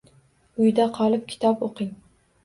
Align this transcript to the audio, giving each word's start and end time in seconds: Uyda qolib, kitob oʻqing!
Uyda 0.61 0.87
qolib, 0.95 1.27
kitob 1.33 1.61
oʻqing! 1.67 1.91